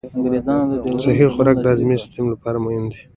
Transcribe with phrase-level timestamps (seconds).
[1.03, 3.01] صحي خوراک د هاضمي سیستم لپاره مهم دی.